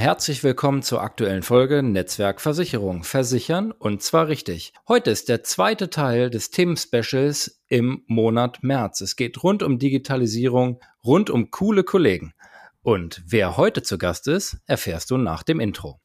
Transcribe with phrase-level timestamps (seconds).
[0.00, 3.04] Herzlich willkommen zur aktuellen Folge Netzwerk Versicherung.
[3.04, 4.72] Versichern und zwar richtig.
[4.88, 9.02] Heute ist der zweite Teil des Themen-Specials im Monat März.
[9.02, 12.32] Es geht rund um Digitalisierung, rund um coole Kollegen.
[12.80, 16.00] Und wer heute zu Gast ist, erfährst du nach dem Intro.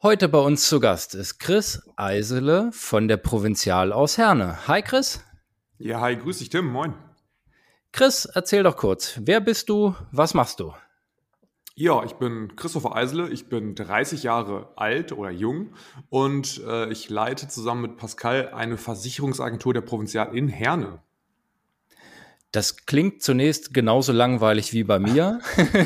[0.00, 4.68] Heute bei uns zu Gast ist Chris Eisele von der Provinzial aus Herne.
[4.68, 5.20] Hi Chris.
[5.78, 6.94] Ja, hi, grüß dich Tim, moin.
[7.90, 10.72] Chris, erzähl doch kurz, wer bist du, was machst du?
[11.80, 15.74] Ja, ich bin Christopher Eisele, ich bin 30 Jahre alt oder jung
[16.08, 20.98] und äh, ich leite zusammen mit Pascal eine Versicherungsagentur der Provinzial in Herne.
[22.50, 25.38] Das klingt zunächst genauso langweilig wie bei mir,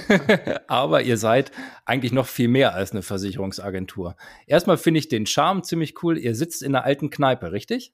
[0.66, 1.52] aber ihr seid
[1.84, 4.16] eigentlich noch viel mehr als eine Versicherungsagentur.
[4.46, 6.16] Erstmal finde ich den Charme ziemlich cool.
[6.16, 7.92] Ihr sitzt in einer alten Kneipe, richtig?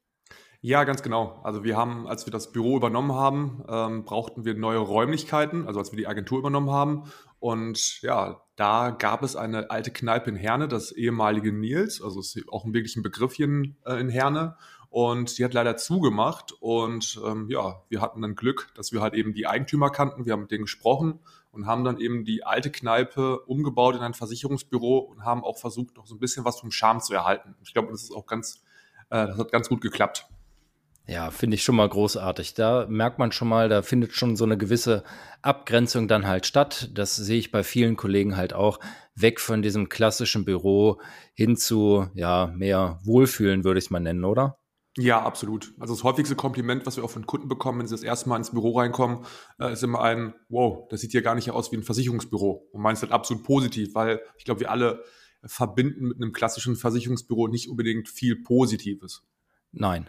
[0.60, 1.40] Ja, ganz genau.
[1.44, 5.78] Also wir haben, als wir das Büro übernommen haben, ähm, brauchten wir neue Räumlichkeiten, also
[5.78, 7.04] als wir die Agentur übernommen haben.
[7.40, 12.36] Und ja, da gab es eine alte Kneipe in Herne, das ehemalige Nils, also ist
[12.48, 14.56] auch ein wirklichen Begriff hier in, äh, in Herne.
[14.90, 16.52] Und die hat leider zugemacht.
[16.60, 20.24] Und ähm, ja, wir hatten dann Glück, dass wir halt eben die Eigentümer kannten.
[20.24, 24.14] Wir haben mit denen gesprochen und haben dann eben die alte Kneipe umgebaut in ein
[24.14, 27.54] Versicherungsbüro und haben auch versucht, noch so ein bisschen was vom Charme zu erhalten.
[27.62, 28.62] Ich glaube, das ist auch ganz,
[29.10, 30.26] äh, das hat ganz gut geklappt.
[31.10, 32.52] Ja, finde ich schon mal großartig.
[32.52, 35.04] Da merkt man schon mal, da findet schon so eine gewisse
[35.40, 36.90] Abgrenzung dann halt statt.
[36.92, 38.78] Das sehe ich bei vielen Kollegen halt auch.
[39.14, 41.00] Weg von diesem klassischen Büro
[41.32, 44.58] hin zu, ja, mehr Wohlfühlen, würde ich es mal nennen, oder?
[44.98, 45.72] Ja, absolut.
[45.78, 48.36] Also das häufigste Kompliment, was wir auch von Kunden bekommen, wenn sie das erste Mal
[48.36, 49.24] ins Büro reinkommen,
[49.58, 52.68] äh, ist immer ein, wow, das sieht ja gar nicht aus wie ein Versicherungsbüro.
[52.70, 55.02] Und meint es halt absolut positiv, weil ich glaube, wir alle
[55.42, 59.22] verbinden mit einem klassischen Versicherungsbüro nicht unbedingt viel Positives.
[59.72, 60.08] Nein.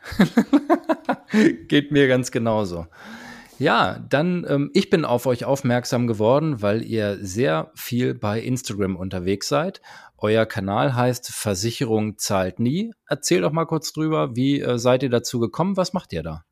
[1.68, 2.88] Geht mir ganz genauso.
[3.60, 8.96] Ja, dann, ähm, ich bin auf euch aufmerksam geworden, weil ihr sehr viel bei Instagram
[8.96, 9.82] unterwegs seid.
[10.18, 12.94] Euer Kanal heißt Versicherung zahlt nie.
[13.06, 15.76] Erzähl doch mal kurz drüber, wie äh, seid ihr dazu gekommen?
[15.76, 16.46] Was macht ihr da?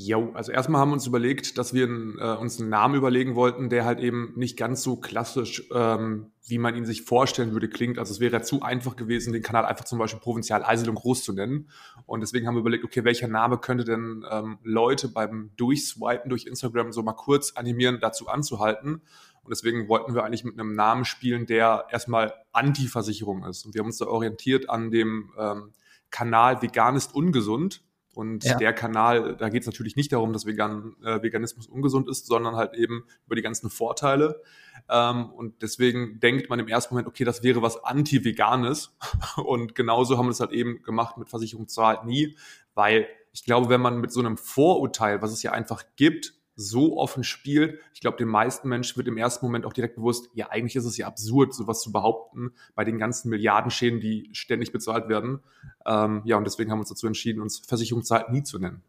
[0.00, 3.68] Jo, also erstmal haben wir uns überlegt, dass wir äh, uns einen Namen überlegen wollten,
[3.68, 7.98] der halt eben nicht ganz so klassisch, ähm, wie man ihn sich vorstellen würde, klingt.
[7.98, 11.24] Also es wäre zu einfach gewesen, den Kanal einfach zum Beispiel Provinzial Eisel und Groß
[11.24, 11.68] zu nennen.
[12.06, 16.46] Und deswegen haben wir überlegt, okay, welcher Name könnte denn ähm, Leute beim Durchswipen durch
[16.46, 19.02] Instagram so mal kurz animieren, dazu anzuhalten.
[19.42, 23.66] Und deswegen wollten wir eigentlich mit einem Namen spielen, der erstmal Anti-Versicherung ist.
[23.66, 25.72] Und wir haben uns da orientiert an dem ähm,
[26.10, 27.82] Kanal Vegan ist ungesund
[28.14, 28.56] und ja.
[28.56, 32.56] der Kanal, da geht es natürlich nicht darum, dass Vegan, äh, Veganismus ungesund ist, sondern
[32.56, 34.42] halt eben über die ganzen Vorteile.
[34.88, 38.96] Ähm, und deswegen denkt man im ersten Moment, okay, das wäre was Anti-Veganes.
[39.36, 42.36] Und genauso haben wir es halt eben gemacht mit Versicherung zahlt nie,
[42.74, 46.98] weil ich glaube, wenn man mit so einem Vorurteil, was es ja einfach gibt, so
[46.98, 47.78] offen spielt.
[47.94, 50.84] Ich glaube, den meisten Menschen wird im ersten Moment auch direkt bewusst, ja, eigentlich ist
[50.84, 55.38] es ja absurd, sowas zu behaupten bei den ganzen Milliardenschäden, die ständig bezahlt werden.
[55.86, 58.82] Ähm, ja, und deswegen haben wir uns dazu entschieden, uns Versicherungszeit nie zu nennen.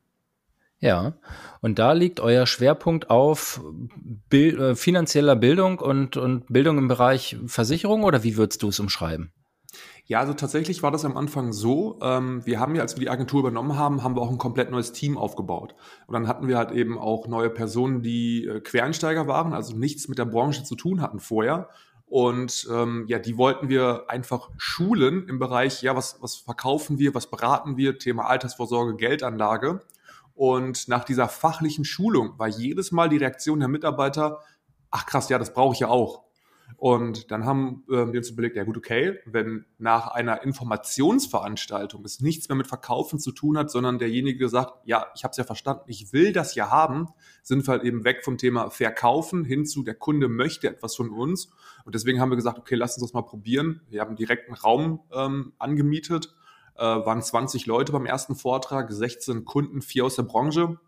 [0.79, 1.13] Ja,
[1.61, 3.61] und da liegt euer Schwerpunkt auf
[4.29, 8.79] Bil äh, finanzieller Bildung und, und Bildung im Bereich Versicherung oder wie würdest du es
[8.79, 9.31] umschreiben?
[10.05, 11.99] Ja, also tatsächlich war das am Anfang so.
[12.01, 14.71] Ähm, wir haben ja, als wir die Agentur übernommen haben, haben wir auch ein komplett
[14.71, 15.75] neues Team aufgebaut.
[16.07, 20.07] Und dann hatten wir halt eben auch neue Personen, die äh, Quereinsteiger waren, also nichts
[20.07, 21.69] mit der Branche zu tun hatten vorher.
[22.07, 27.13] Und ähm, ja, die wollten wir einfach schulen im Bereich, ja, was, was verkaufen wir,
[27.13, 29.81] was beraten wir, Thema Altersvorsorge, Geldanlage.
[30.33, 34.39] Und nach dieser fachlichen Schulung war jedes Mal die Reaktion der Mitarbeiter,
[34.89, 36.23] ach krass, ja, das brauche ich ja auch.
[36.77, 42.21] Und dann haben äh, wir uns überlegt, ja gut, okay, wenn nach einer Informationsveranstaltung es
[42.21, 45.43] nichts mehr mit Verkaufen zu tun hat, sondern derjenige sagt, ja, ich habe es ja
[45.43, 47.09] verstanden, ich will das ja haben,
[47.43, 51.09] sind wir halt eben weg vom Thema Verkaufen hin zu, der Kunde möchte etwas von
[51.09, 51.51] uns.
[51.85, 53.81] Und deswegen haben wir gesagt, okay, lass uns das mal probieren.
[53.89, 56.33] Wir haben direkt einen Raum ähm, angemietet,
[56.75, 60.79] äh, waren 20 Leute beim ersten Vortrag, 16 Kunden, vier aus der Branche.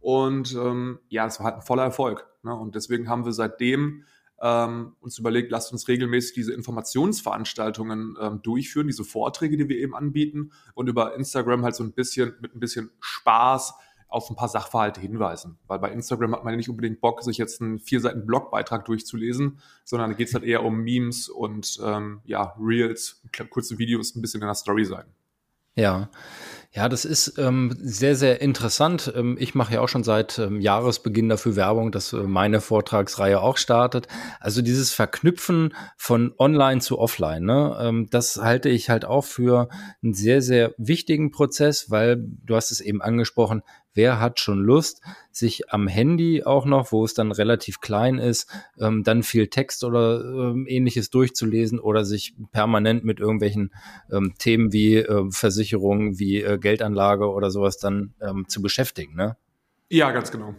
[0.00, 2.26] Und ähm, ja, es war halt ein voller Erfolg.
[2.42, 2.54] Ne?
[2.54, 4.04] Und deswegen haben wir seitdem
[4.40, 9.94] ähm, uns überlegt, lasst uns regelmäßig diese Informationsveranstaltungen ähm, durchführen, diese Vorträge, die wir eben
[9.94, 13.74] anbieten und über Instagram halt so ein bisschen mit ein bisschen Spaß
[14.08, 15.58] auf ein paar Sachverhalte hinweisen.
[15.66, 18.84] Weil bei Instagram hat man ja nicht unbedingt Bock, sich jetzt einen vier Seiten Blogbeitrag
[18.84, 24.14] durchzulesen, sondern da geht es halt eher um Memes und ähm, ja, Reels, kurze Videos,
[24.14, 25.06] ein bisschen in der Story sein.
[25.76, 26.08] Ja,
[26.72, 29.10] ja, das ist ähm, sehr, sehr interessant.
[29.16, 33.40] Ähm, ich mache ja auch schon seit ähm, Jahresbeginn dafür Werbung, dass äh, meine Vortragsreihe
[33.40, 34.08] auch startet.
[34.40, 39.70] Also dieses Verknüpfen von Online zu Offline, ne, ähm, das halte ich halt auch für
[40.02, 43.62] einen sehr, sehr wichtigen Prozess, weil du hast es eben angesprochen,
[43.96, 45.00] wer hat schon Lust,
[45.32, 48.48] sich am Handy auch noch, wo es dann relativ klein ist,
[48.78, 53.72] ähm, dann viel Text oder ähm, ähnliches durchzulesen oder sich permanent mit irgendwelchen
[54.10, 59.36] ähm, Themen wie äh, Versicherung, wie äh, Geldanlage oder sowas dann ähm, zu beschäftigen, ne?
[59.88, 60.54] Ja, ganz genau.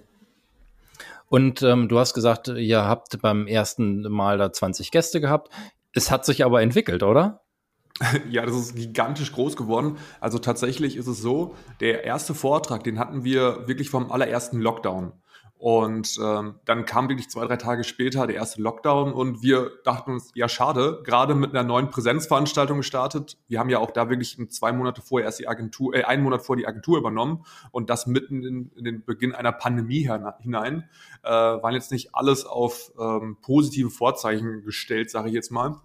[1.29, 5.51] Und ähm, du hast gesagt, ihr habt beim ersten Mal da 20 Gäste gehabt.
[5.93, 7.41] Es hat sich aber entwickelt, oder?
[8.29, 9.97] Ja, das ist gigantisch groß geworden.
[10.19, 15.13] Also tatsächlich ist es so, der erste Vortrag, den hatten wir wirklich vom allerersten Lockdown.
[15.59, 20.11] Und ähm, dann kam wirklich zwei, drei Tage später der erste Lockdown und wir dachten
[20.11, 23.39] uns, ja schade, gerade mit einer neuen Präsenzveranstaltung gestartet.
[23.47, 26.45] Wir haben ja auch da wirklich zwei Monate vorher erst die Agentur, äh, einen Monat
[26.45, 30.07] vor die Agentur übernommen und das mitten in, in den Beginn einer Pandemie
[30.41, 30.87] hinein.
[31.23, 35.77] Äh, waren jetzt nicht alles auf ähm, positive Vorzeichen gestellt, sage ich jetzt mal.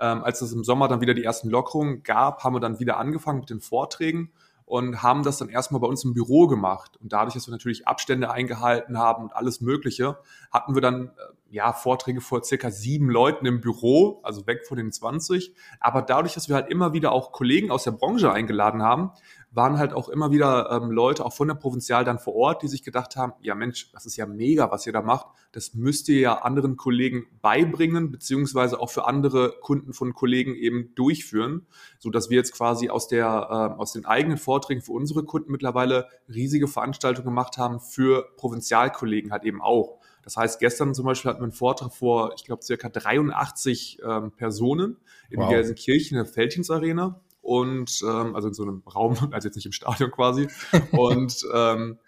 [0.00, 2.96] Ähm, als es im Sommer dann wieder die ersten Lockerungen gab, haben wir dann wieder
[2.96, 4.32] angefangen mit den Vorträgen
[4.66, 6.96] und haben das dann erstmal bei uns im Büro gemacht.
[7.00, 10.18] Und dadurch, dass wir natürlich Abstände eingehalten haben und alles Mögliche,
[10.52, 11.10] hatten wir dann äh,
[11.50, 15.54] ja Vorträge vor circa sieben Leuten im Büro, also weg von den 20.
[15.80, 19.10] Aber dadurch, dass wir halt immer wieder auch Kollegen aus der Branche eingeladen haben,
[19.54, 22.68] waren halt auch immer wieder ähm, Leute, auch von der Provinzial dann vor Ort, die
[22.68, 25.26] sich gedacht haben, ja Mensch, das ist ja mega, was ihr da macht.
[25.52, 30.94] Das müsst ihr ja anderen Kollegen beibringen, beziehungsweise auch für andere Kunden von Kollegen eben
[30.94, 31.66] durchführen,
[31.98, 35.52] so dass wir jetzt quasi aus der, äh, aus den eigenen Vorträgen für unsere Kunden
[35.52, 39.98] mittlerweile riesige Veranstaltungen gemacht haben für Provinzialkollegen halt eben auch.
[40.22, 44.32] Das heißt, gestern zum Beispiel hatten wir einen Vortrag vor, ich glaube, circa 83 ähm,
[44.32, 44.96] Personen
[45.28, 45.50] in wow.
[45.50, 49.72] Gelsenkirchen in der Felddienstarena und ähm, also in so einem Raum, also jetzt nicht im
[49.72, 50.48] Stadion quasi.
[50.92, 51.98] Und ähm,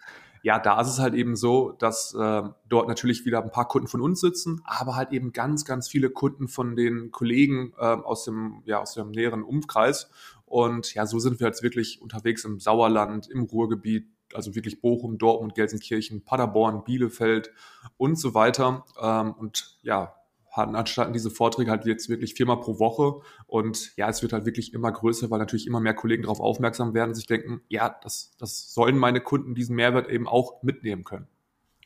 [0.41, 3.87] ja, da ist es halt eben so, dass äh, dort natürlich wieder ein paar Kunden
[3.87, 8.23] von uns sitzen, aber halt eben ganz, ganz viele Kunden von den Kollegen äh, aus
[8.25, 10.09] dem, ja, aus dem näheren Umkreis.
[10.45, 15.17] Und ja, so sind wir jetzt wirklich unterwegs im Sauerland, im Ruhrgebiet, also wirklich Bochum,
[15.17, 17.51] Dortmund, Gelsenkirchen, Paderborn, Bielefeld
[17.97, 18.85] und so weiter.
[18.99, 20.15] Ähm, und ja,
[20.65, 23.21] veranstalten diese Vorträge halt jetzt wirklich viermal pro Woche.
[23.45, 26.93] Und ja, es wird halt wirklich immer größer, weil natürlich immer mehr Kollegen darauf aufmerksam
[26.93, 31.27] werden, sich denken, ja, das, das sollen meine Kunden diesen Mehrwert eben auch mitnehmen können.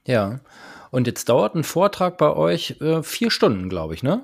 [0.05, 0.39] Ja,
[0.89, 4.23] und jetzt dauert ein Vortrag bei euch äh, vier Stunden, glaube ich, ne?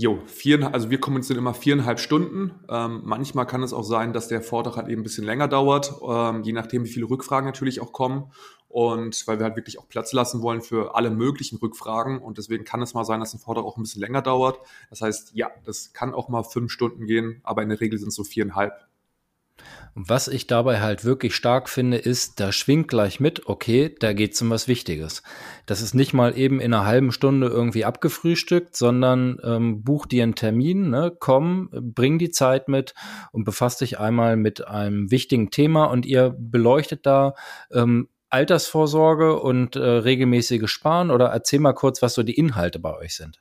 [0.00, 2.54] Jo, vier, also wir kommunizieren immer viereinhalb Stunden.
[2.68, 5.92] Ähm, manchmal kann es auch sein, dass der Vortrag halt eben ein bisschen länger dauert,
[6.08, 8.30] ähm, je nachdem, wie viele Rückfragen natürlich auch kommen.
[8.68, 12.20] Und weil wir halt wirklich auch Platz lassen wollen für alle möglichen Rückfragen.
[12.20, 14.60] Und deswegen kann es mal sein, dass ein Vortrag auch ein bisschen länger dauert.
[14.88, 18.10] Das heißt, ja, das kann auch mal fünf Stunden gehen, aber in der Regel sind
[18.10, 18.87] es so viereinhalb.
[19.94, 24.40] Was ich dabei halt wirklich stark finde, ist, da schwingt gleich mit, okay, da geht's
[24.40, 25.24] um was Wichtiges.
[25.66, 30.22] Das ist nicht mal eben in einer halben Stunde irgendwie abgefrühstückt, sondern ähm, buch dir
[30.22, 32.94] einen Termin, ne, komm, bring die Zeit mit
[33.32, 37.34] und befasst dich einmal mit einem wichtigen Thema und ihr beleuchtet da
[37.72, 42.94] ähm, Altersvorsorge und äh, regelmäßige Sparen oder erzähl mal kurz, was so die Inhalte bei
[42.96, 43.40] euch sind.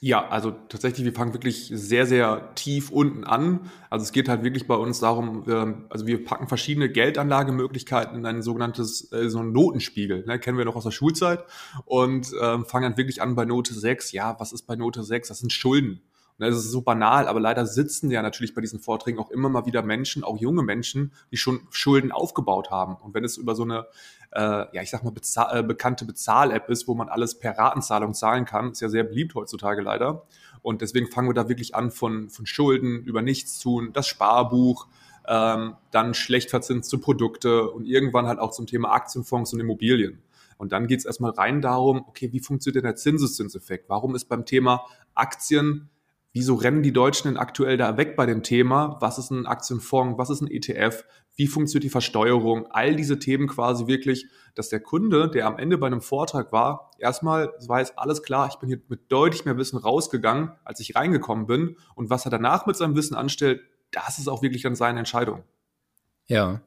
[0.00, 3.68] Ja, also tatsächlich, wir fangen wirklich sehr, sehr tief unten an.
[3.90, 8.24] Also es geht halt wirklich bei uns darum, ähm, also wir packen verschiedene Geldanlagemöglichkeiten in
[8.24, 11.44] ein sogenanntes, äh, so ein Notenspiegel, ne, kennen wir noch aus der Schulzeit
[11.84, 14.12] und ähm, fangen dann wirklich an bei Note 6.
[14.12, 15.28] Ja, was ist bei Note 6?
[15.28, 16.00] Das sind Schulden.
[16.38, 19.66] Das ist so banal, aber leider sitzen ja natürlich bei diesen Vorträgen auch immer mal
[19.66, 22.94] wieder Menschen, auch junge Menschen, die schon Schulden aufgebaut haben.
[22.96, 23.86] Und wenn es über so eine
[24.32, 28.14] äh, ja, ich sag mal, bezahl äh, bekannte Bezahl-App ist, wo man alles per Ratenzahlung
[28.14, 28.72] zahlen kann.
[28.72, 30.26] Ist ja sehr beliebt heutzutage leider.
[30.62, 34.88] Und deswegen fangen wir da wirklich an von, von Schulden über Nichtstun, das Sparbuch,
[35.26, 40.22] ähm, dann schlecht verzinste Produkte und irgendwann halt auch zum Thema Aktienfonds und Immobilien.
[40.56, 43.88] Und dann geht es erstmal rein darum, okay, wie funktioniert denn der Zinseszinseffekt?
[43.88, 45.88] Warum ist beim Thema Aktien
[46.32, 48.98] Wieso rennen die Deutschen denn aktuell da weg bei dem Thema?
[49.00, 50.18] Was ist ein Aktienfonds?
[50.18, 51.04] Was ist ein ETF?
[51.36, 52.66] Wie funktioniert die Versteuerung?
[52.70, 56.90] All diese Themen quasi wirklich, dass der Kunde, der am Ende bei einem Vortrag war,
[56.98, 61.46] erstmal weiß, alles klar, ich bin hier mit deutlich mehr Wissen rausgegangen, als ich reingekommen
[61.46, 61.76] bin.
[61.94, 65.44] Und was er danach mit seinem Wissen anstellt, das ist auch wirklich dann seine Entscheidung.
[66.28, 66.60] Ja,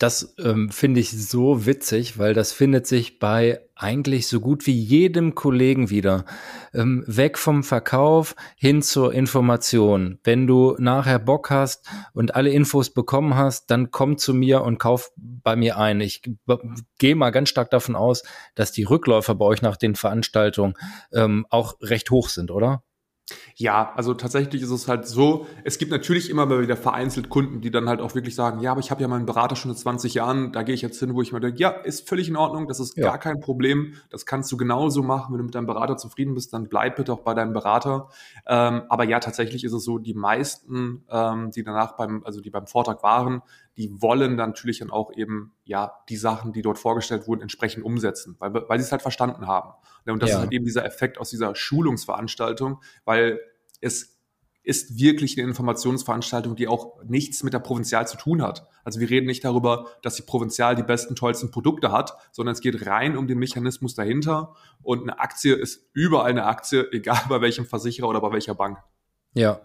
[0.00, 4.78] das ähm, finde ich so witzig, weil das findet sich bei eigentlich so gut wie
[4.78, 6.24] jedem Kollegen wieder.
[6.72, 10.18] Ähm, weg vom Verkauf hin zur Information.
[10.24, 14.78] Wenn du nachher Bock hast und alle Infos bekommen hast, dann komm zu mir und
[14.78, 16.00] kauf bei mir ein.
[16.00, 16.22] Ich
[16.98, 18.22] gehe mal ganz stark davon aus,
[18.54, 20.74] dass die Rückläufer bei euch nach den Veranstaltungen
[21.12, 22.82] ähm, auch recht hoch sind, oder?
[23.56, 27.60] Ja, also tatsächlich ist es halt so, es gibt natürlich immer mal wieder vereinzelt Kunden,
[27.60, 29.80] die dann halt auch wirklich sagen, ja, aber ich habe ja meinen Berater schon seit
[29.80, 32.36] 20 Jahren, da gehe ich jetzt hin, wo ich mir denke, ja, ist völlig in
[32.36, 33.04] Ordnung, das ist ja.
[33.04, 36.52] gar kein Problem, das kannst du genauso machen, wenn du mit deinem Berater zufrieden bist,
[36.52, 38.08] dann bleib bitte auch bei deinem Berater.
[38.46, 42.50] Ähm, aber ja, tatsächlich ist es so, die meisten, ähm, die danach beim, also die
[42.50, 43.42] beim Vortrag waren,
[43.76, 48.36] die wollen natürlich dann auch eben ja die Sachen, die dort vorgestellt wurden, entsprechend umsetzen,
[48.38, 49.72] weil, weil sie es halt verstanden haben.
[50.06, 50.36] Und das ja.
[50.36, 53.40] ist halt eben dieser Effekt aus dieser Schulungsveranstaltung, weil
[53.80, 54.20] es
[54.62, 58.68] ist wirklich eine Informationsveranstaltung, die auch nichts mit der Provinzial zu tun hat.
[58.84, 62.60] Also wir reden nicht darüber, dass die Provinzial die besten, tollsten Produkte hat, sondern es
[62.60, 64.54] geht rein um den Mechanismus dahinter.
[64.82, 68.78] Und eine Aktie ist überall eine Aktie, egal bei welchem Versicherer oder bei welcher Bank.
[69.32, 69.60] Ja,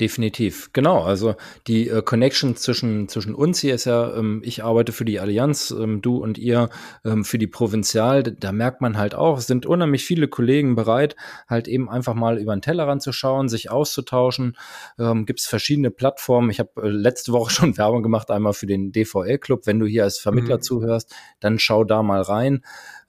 [0.00, 0.70] definitiv.
[0.72, 1.02] Genau.
[1.02, 5.20] Also die äh, Connection zwischen, zwischen uns hier ist ja, ähm, ich arbeite für die
[5.20, 6.70] Allianz, ähm, du und ihr
[7.04, 8.22] ähm, für die Provinzial.
[8.22, 11.14] Da merkt man halt auch, es sind unheimlich viele Kollegen bereit,
[11.48, 14.56] halt eben einfach mal über den Tellerrand zu schauen, sich auszutauschen.
[14.98, 16.50] Ähm, Gibt es verschiedene Plattformen.
[16.50, 19.66] Ich habe äh, letzte Woche schon Werbung gemacht, einmal für den DVL-Club.
[19.66, 20.62] Wenn du hier als Vermittler mhm.
[20.62, 22.62] zuhörst, dann schau da mal rein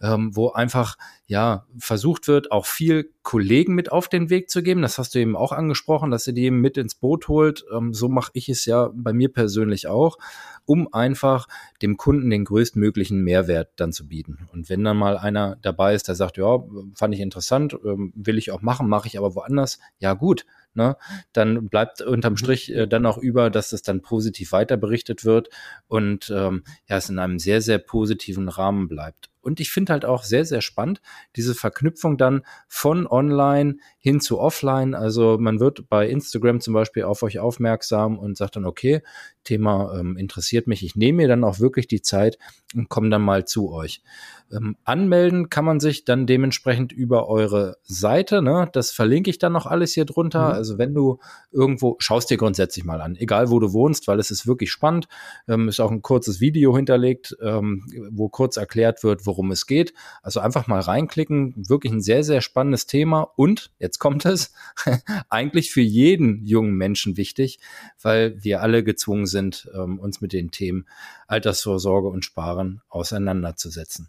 [0.03, 4.81] ähm, wo einfach ja versucht wird, auch viel Kollegen mit auf den Weg zu geben.
[4.81, 7.63] Das hast du eben auch angesprochen, dass ihr die eben mit ins Boot holt.
[7.73, 10.17] Ähm, so mache ich es ja bei mir persönlich auch,
[10.65, 11.47] um einfach
[11.81, 14.47] dem Kunden den größtmöglichen Mehrwert dann zu bieten.
[14.51, 16.63] Und wenn dann mal einer dabei ist, der sagt, ja,
[16.95, 20.97] fand ich interessant, ähm, will ich auch machen, mache ich aber woanders, ja gut, ne,
[21.31, 25.49] dann bleibt unterm Strich äh, dann auch über, dass es dann positiv weiter berichtet wird
[25.87, 29.29] und ähm, ja, es in einem sehr, sehr positiven Rahmen bleibt.
[29.43, 31.01] Und ich finde halt auch sehr, sehr spannend,
[31.35, 34.95] diese Verknüpfung dann von online hin zu offline.
[34.95, 39.01] Also man wird bei Instagram zum Beispiel auf euch aufmerksam und sagt dann, okay,
[39.43, 40.81] Thema ähm, interessiert mich.
[40.83, 42.37] Ich nehme mir dann auch wirklich die Zeit
[42.73, 44.01] und komme dann mal zu euch.
[44.49, 48.41] Ähm, anmelden kann man sich dann dementsprechend über eure Seite.
[48.41, 48.69] Ne?
[48.71, 50.49] Das verlinke ich dann noch alles hier drunter.
[50.49, 50.55] Mhm.
[50.63, 51.20] Also wenn du
[51.51, 55.10] irgendwo, schaust dir grundsätzlich mal an, egal wo du wohnst, weil es ist wirklich spannend.
[55.50, 59.93] Ähm, ist auch ein kurzes Video hinterlegt, ähm, wo kurz erklärt wird, worum es geht.
[60.22, 61.53] Also einfach mal reinklicken.
[61.67, 63.24] Wirklich ein sehr, sehr spannendes Thema.
[63.36, 64.53] Und, jetzt kommt es,
[65.29, 67.60] eigentlich für jeden jungen Menschen wichtig,
[68.01, 70.86] weil wir alle gezwungen sind, ähm, uns mit den Themen
[71.27, 74.08] Altersvorsorge und Sparen auseinanderzusetzen.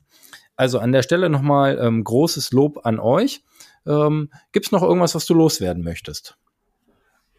[0.54, 3.42] Also an der Stelle nochmal ähm, großes Lob an euch.
[3.86, 6.38] Ähm, Gibt es noch irgendwas, was du loswerden möchtest?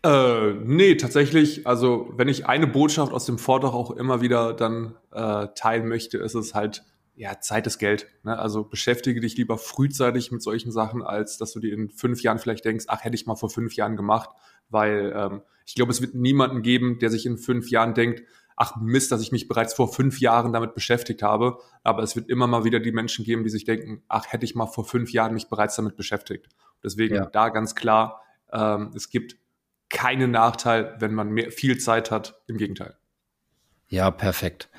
[0.05, 4.95] Äh, nee, tatsächlich, also wenn ich eine Botschaft aus dem Vortrag auch immer wieder dann
[5.11, 6.83] äh, teilen möchte, ist es halt,
[7.15, 8.05] ja, Zeit ist Geld.
[8.21, 8.37] Ne?
[8.37, 12.37] Also beschäftige dich lieber frühzeitig mit solchen Sachen, als dass du dir in fünf Jahren
[12.37, 14.29] vielleicht denkst, ach, hätte ich mal vor fünf Jahren gemacht.
[14.69, 18.21] Weil ähm, ich glaube, es wird niemanden geben, der sich in fünf Jahren denkt,
[18.55, 21.57] ach Mist, dass ich mich bereits vor fünf Jahren damit beschäftigt habe.
[21.81, 24.53] Aber es wird immer mal wieder die Menschen geben, die sich denken, ach, hätte ich
[24.53, 26.47] mal vor fünf Jahren mich bereits damit beschäftigt.
[26.83, 27.25] Deswegen ja.
[27.25, 28.21] da ganz klar,
[28.53, 29.37] ähm, es gibt
[29.89, 32.41] keinen Nachteil, wenn man mehr, viel Zeit hat.
[32.47, 32.97] Im Gegenteil.
[33.87, 34.69] Ja, perfekt.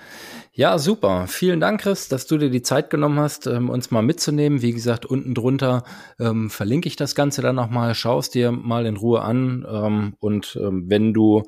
[0.58, 1.26] Ja, super.
[1.26, 4.62] Vielen Dank, Chris, dass du dir die Zeit genommen hast, ähm, uns mal mitzunehmen.
[4.62, 5.84] Wie gesagt, unten drunter
[6.18, 7.94] ähm, verlinke ich das Ganze dann nochmal.
[7.94, 9.66] Schau es dir mal in Ruhe an.
[9.70, 11.42] Ähm, und ähm, wenn du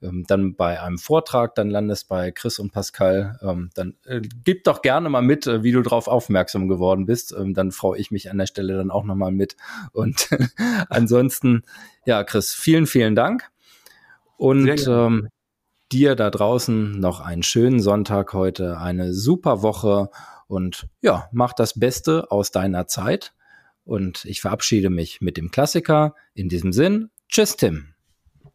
[0.00, 3.38] ähm, dann bei einem Vortrag dann landest bei Chris und Pascal,
[3.74, 7.36] dann äh, gib doch gerne mal mit, äh, wie du darauf aufmerksam geworden bist.
[7.38, 9.56] dann freue ich mich an der Stelle dann auch nochmal mit.
[9.92, 10.30] Und
[10.88, 11.64] ansonsten,
[12.06, 13.50] ja, Chris, vielen, vielen Dank.
[14.38, 15.28] Und ähm,
[15.92, 20.10] dir da draußen noch einen schönen Sonntag heute, eine super Woche
[20.46, 23.32] und ja, mach das Beste aus deiner Zeit.
[23.84, 26.14] Und ich verabschiede mich mit dem Klassiker.
[26.32, 27.93] In diesem Sinn, tschüss Tim.